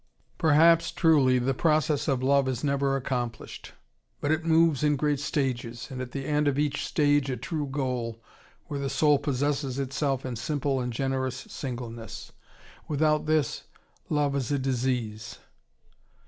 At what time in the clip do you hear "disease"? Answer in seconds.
14.57-15.37